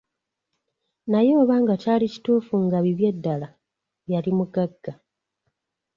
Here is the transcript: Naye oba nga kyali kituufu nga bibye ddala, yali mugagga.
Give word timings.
Naye 1.11 1.31
oba 1.41 1.55
nga 1.61 1.75
kyali 1.81 2.05
kituufu 2.13 2.53
nga 2.65 2.77
bibye 2.85 3.09
ddala, 3.15 3.47
yali 4.11 4.31
mugagga. 4.37 4.91